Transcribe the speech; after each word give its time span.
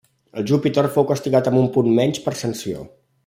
El 0.41 0.45
Júpiter 0.51 0.83
fou 0.95 1.05
castigat 1.11 1.51
amb 1.51 1.61
un 1.61 1.69
punt 1.77 1.91
menys 2.01 2.25
per 2.25 2.35
sanció. 2.43 2.89